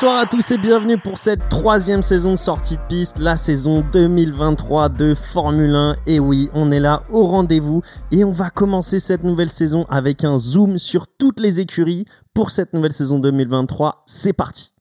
[0.00, 3.84] Bonsoir à tous et bienvenue pour cette troisième saison de sortie de piste, la saison
[3.92, 5.96] 2023 de Formule 1.
[6.06, 7.82] Et oui, on est là au rendez-vous
[8.12, 12.52] et on va commencer cette nouvelle saison avec un zoom sur toutes les écuries pour
[12.52, 14.04] cette nouvelle saison 2023.
[14.06, 14.72] C'est parti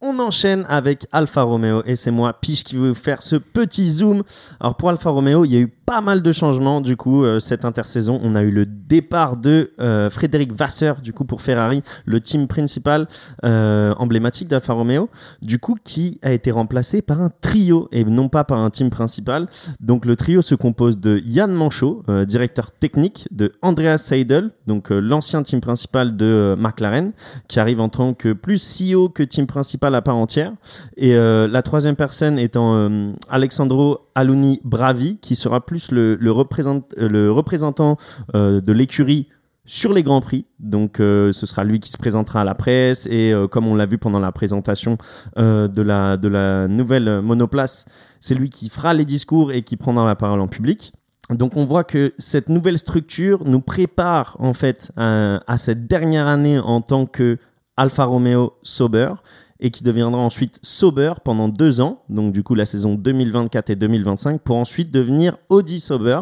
[0.00, 4.22] on enchaîne avec Alfa Romeo et c'est moi, Piche, qui vous faire ce petit zoom.
[4.60, 7.40] Alors pour Alfa Romeo, il y a eu pas mal de changements du coup euh,
[7.40, 8.20] cette intersaison.
[8.22, 12.46] On a eu le départ de euh, Frédéric Vasseur du coup pour Ferrari, le team
[12.46, 13.08] principal
[13.44, 15.08] euh, emblématique d'Alfa Romeo,
[15.42, 18.90] du coup qui a été remplacé par un trio et non pas par un team
[18.90, 19.48] principal.
[19.80, 25.42] Donc le trio se compose de Yann Manchot, directeur technique, de Andreas Seidel, donc l'ancien
[25.42, 27.12] team principal de McLaren,
[27.48, 30.52] qui arrive en tant que plus CEO que team principal à part entière,
[30.96, 32.90] et la troisième personne étant
[33.28, 37.96] Alexandro Aluni Bravi, qui sera plus le, le représentant
[38.34, 39.28] euh, de l'écurie
[39.64, 40.46] sur les grands prix.
[40.58, 43.74] Donc, euh, ce sera lui qui se présentera à la presse et euh, comme on
[43.74, 44.96] l'a vu pendant la présentation
[45.36, 47.86] de la de la nouvelle monoplace,
[48.20, 50.92] c'est lui qui fera les discours et qui prendra la parole en public.
[51.30, 56.26] Donc, on voit que cette nouvelle structure nous prépare en fait à, à cette dernière
[56.26, 57.38] année en tant que
[57.76, 59.12] Alfa Romeo Sauber
[59.60, 63.76] et qui deviendra ensuite Sauber pendant deux ans, donc du coup la saison 2024 et
[63.76, 66.20] 2025, pour ensuite devenir Audi Sauber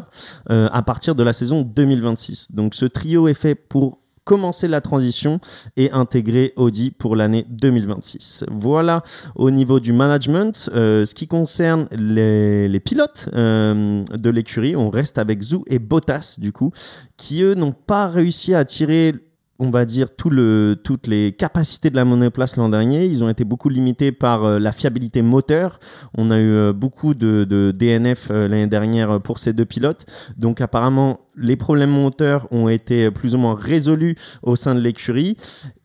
[0.51, 2.53] euh, à partir de la saison 2026.
[2.53, 5.39] Donc ce trio est fait pour commencer la transition
[5.77, 8.45] et intégrer Audi pour l'année 2026.
[8.51, 9.03] Voilà
[9.37, 10.69] au niveau du management.
[10.75, 16.37] Euh, ce qui concerne les, pilotes euh, de l'écurie, on reste avec Zou et Bottas
[16.39, 16.73] du coup,
[17.17, 19.15] qui eux n'ont pas réussi à tirer
[19.59, 23.07] on va dire, tout le, toutes les capacités de la monoplace l'an dernier.
[23.07, 25.79] Ils ont été beaucoup limités par euh, la fiabilité moteur.
[26.17, 30.07] On a eu euh, beaucoup de, DNF euh, l'année dernière pour ces deux pilotes.
[30.37, 35.37] Donc apparemment, les problèmes moteurs ont été plus ou moins résolus au sein de l'écurie.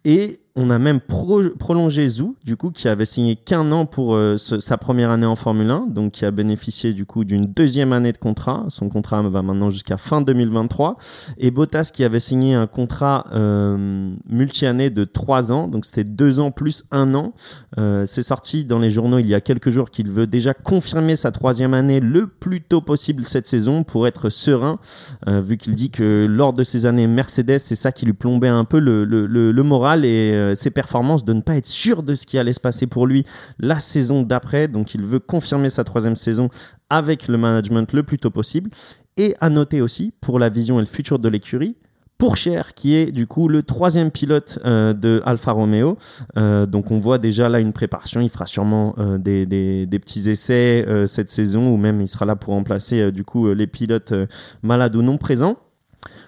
[0.04, 4.36] Et on a même prolongé Zou, du coup, qui avait signé qu'un an pour euh,
[4.38, 8.12] sa première année en Formule 1, donc qui a bénéficié du coup d'une deuxième année
[8.12, 8.66] de contrat.
[8.68, 10.98] Son contrat va maintenant jusqu'à fin 2023.
[11.38, 16.42] Et Bottas qui avait signé un contrat euh, multi-année de trois ans, donc c'était deux
[16.42, 17.34] ans plus un an.
[17.78, 21.16] Euh, c'est sorti dans les journaux il y a quelques jours qu'il veut déjà confirmer
[21.16, 24.80] sa troisième année le plus tôt possible cette saison pour être serein,
[25.28, 28.66] vu qu'il dit que lors de ces années Mercedes, c'est ça qui lui plombait un
[28.66, 32.26] peu le, le moral et euh, ses performances, de ne pas être sûr de ce
[32.26, 33.26] qui allait se passer pour lui
[33.60, 34.68] la saison d'après.
[34.68, 36.50] Donc il veut confirmer sa troisième saison
[36.90, 38.70] avec le management le plus tôt possible.
[39.18, 41.76] Et à noter aussi, pour la vision et le futur de l'écurie,
[42.18, 45.98] pour Cher, qui est du coup le troisième pilote euh, de Alfa Romeo.
[46.38, 48.22] Euh, donc on voit déjà là une préparation.
[48.22, 52.54] Il fera sûrement des, des, petits essais cette saison, ou même il sera là pour
[52.54, 54.14] remplacer du coup les pilotes
[54.62, 55.58] malades ou non présents.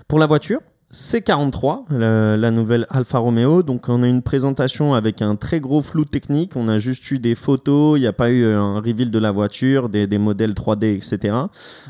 [0.07, 0.59] Pour la voiture,
[0.93, 3.63] C43, la, nouvelle Alfa Romeo.
[3.63, 6.55] Donc on a une présentation avec un très gros flou technique.
[6.55, 9.31] On a juste eu des photos, il n'y a pas eu un reveal de la
[9.31, 11.35] voiture, des, modèles 3D, etc.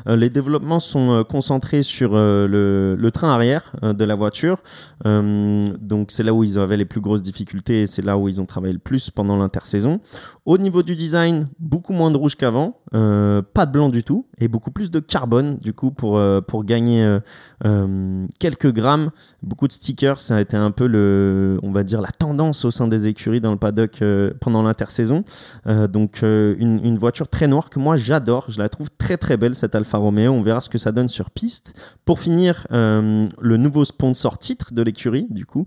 [0.06, 4.62] Euh, les développements sont euh, concentrés sur euh, le, train arrière de la voiture.
[5.04, 8.40] donc c'est là où ils avaient les plus grosses difficultés et c'est là où ils
[8.40, 10.00] ont travaillé le plus pendant l'intersaison.
[10.46, 14.48] Au niveau du design, beaucoup moins de rouge qu'avant, pas de blanc du tout et
[14.48, 17.18] beaucoup plus de carbone du coup pour, pour gagner
[18.40, 18.93] quelques grammes
[19.42, 20.20] beaucoup de stickers.
[20.20, 23.40] Ça a été un peu le, on va dire, la tendance au sein des écuries
[23.40, 25.24] dans le paddock euh, pendant l'intersaison.
[25.66, 28.46] Euh, donc euh, une, voiture très noire que moi j'adore.
[28.48, 30.32] Je la trouve très très belle cette Alfa Romeo.
[30.32, 31.74] On verra ce que ça donne sur piste.
[32.04, 35.64] Pour finir, le nouveau sponsor titre de l'écurie, du coup,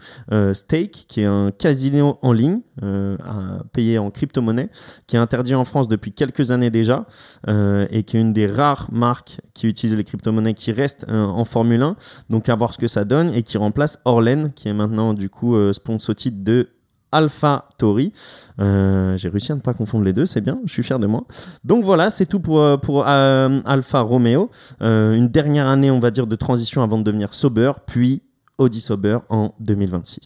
[0.54, 4.70] Stake, qui est un casino en ligne à payer en crypto-monnaie,
[5.08, 7.06] qui est interdit en France depuis quelques années déjà
[7.48, 11.82] et qui est une des rares marques qui utilisent les crypto-monnaies qui restent en Formule
[11.82, 11.96] 1.
[12.30, 15.30] Donc à voir ce que ça donne et qui remplace Orlen, qui est maintenant du
[15.30, 16.70] coup euh, sponsor titre de
[17.12, 18.12] Alpha Tori.
[18.60, 21.08] Euh, j'ai réussi à ne pas confondre les deux, c'est bien, je suis fier de
[21.08, 21.26] moi.
[21.64, 24.50] Donc voilà, c'est tout pour, euh, pour Alfa Romeo.
[24.82, 28.24] une dernière année, on va dire, de transition avant de devenir Sauber, puis
[28.58, 30.20] Audi Sauber en 2026.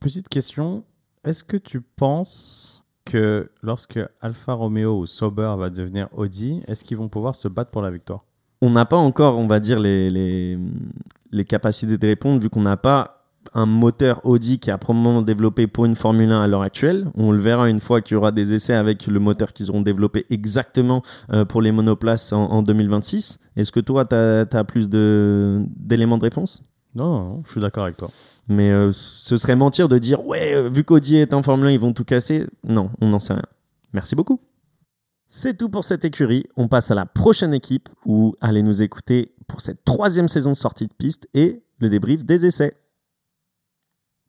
[0.00, 0.84] petite question,
[1.24, 6.96] est-ce que tu penses que lorsque Alfa Romeo ou Sauber va devenir Audi, est-ce qu'ils
[6.96, 8.24] vont pouvoir se battre pour la victoire?
[8.60, 10.58] On n'a pas encore, on va dire, les, les,
[11.30, 13.18] les capacités de répondre, vu qu'on n'a pas
[13.54, 17.10] un moteur Audi qui est probablement développé pour une Formule 1 à l'heure actuelle.
[17.14, 19.80] On le verra une fois qu'il y aura des essais avec le moteur qu'ils auront
[19.80, 21.02] développé exactement
[21.32, 23.38] euh, pour les monoplaces en, 2026.
[23.56, 26.62] Est-ce que toi, tu as, plus d'éléments de, réponse?
[26.94, 28.10] Non, je suis d'accord avec toi.
[28.48, 31.70] Mais euh, ce serait mentir de dire, ouais, euh, vu qu'Audi est en Formule 1,
[31.72, 32.46] ils vont tout casser.
[32.66, 33.44] Non, on n'en sait rien.
[33.92, 34.40] Merci beaucoup.
[35.30, 36.44] C'est tout pour cette écurie.
[36.56, 40.56] On passe à la prochaine équipe où allez nous écouter pour cette troisième saison de
[40.56, 42.76] sortie de piste et le débrief des essais.